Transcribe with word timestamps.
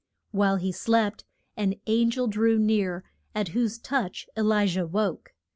While 0.31 0.55
he 0.55 0.71
slept, 0.71 1.25
an 1.55 1.75
an 1.85 2.09
gel 2.09 2.25
drew 2.25 2.57
near, 2.57 3.03
at 3.35 3.49
whose 3.49 3.77
touch 3.77 4.27
E 4.35 4.41
li 4.41 4.65
jah 4.65 4.87
woke. 4.87 5.35